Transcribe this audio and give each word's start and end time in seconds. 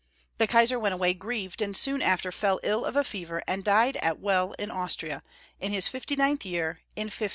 The 0.39 0.47
Kaisar 0.47 0.79
went 0.81 0.95
away 0.95 1.13
grieved, 1.13 1.61
and 1.61 1.77
soon 1.77 2.01
after 2.01 2.31
fell 2.31 2.59
ill 2.63 2.85
of 2.85 2.95
a 2.95 3.03
fever, 3.03 3.43
and 3.47 3.63
died 3.63 3.97
at 3.97 4.17
Well 4.19 4.53
in 4.53 4.71
Austria, 4.71 5.21
in 5.59 5.71
his 5.71 5.87
fifty 5.87 6.15
ninth 6.15 6.43
year, 6.43 6.79
in 6.95 7.03
1519. 7.05 7.29